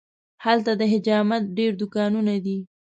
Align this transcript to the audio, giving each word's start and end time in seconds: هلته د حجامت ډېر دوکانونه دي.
هلته 0.45 0.71
د 0.79 0.81
حجامت 0.91 1.43
ډېر 1.57 1.71
دوکانونه 1.81 2.33
دي. 2.45 2.57